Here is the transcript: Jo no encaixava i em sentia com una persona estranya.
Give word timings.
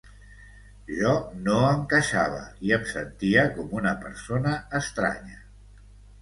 Jo 0.99 1.11
no 1.47 1.57
encaixava 1.73 2.39
i 2.69 2.73
em 2.79 2.87
sentia 2.93 3.45
com 3.59 3.77
una 3.81 3.93
persona 4.07 4.57
estranya. 4.83 5.39